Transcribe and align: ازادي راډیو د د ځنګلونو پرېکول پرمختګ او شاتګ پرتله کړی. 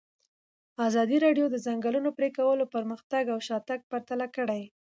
ازادي 0.87 1.17
راډیو 1.25 1.45
د 1.49 1.51
د 1.53 1.57
ځنګلونو 1.65 2.09
پرېکول 2.17 2.59
پرمختګ 2.75 3.23
او 3.33 3.39
شاتګ 3.47 3.79
پرتله 3.91 4.27
کړی. 4.35 4.63